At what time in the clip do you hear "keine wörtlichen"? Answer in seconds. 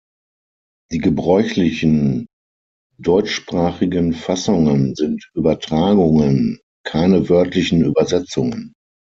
6.83-7.83